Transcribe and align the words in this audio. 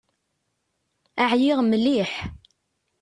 Ɛyiɣ 1.31 1.59
mliḥ. 1.63 2.11